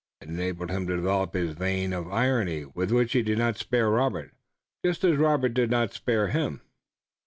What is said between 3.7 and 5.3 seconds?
Robert, just as